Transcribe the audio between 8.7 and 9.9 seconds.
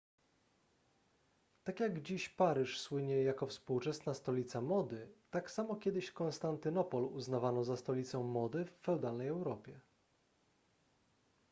feudalnej europie